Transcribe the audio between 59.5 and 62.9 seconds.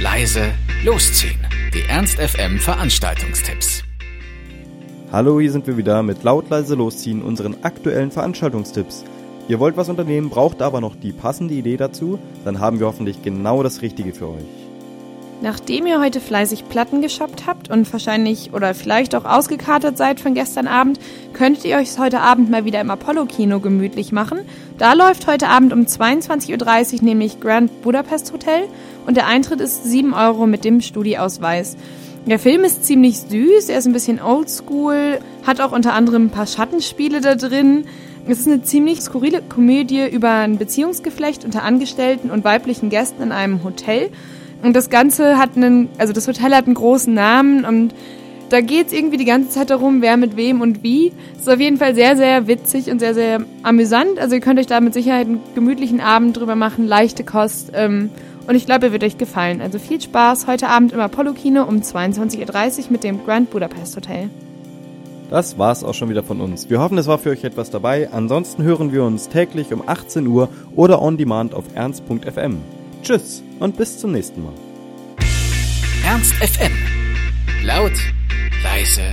Also viel Spaß heute Abend im Apollo-Kino um 22.30 Uhr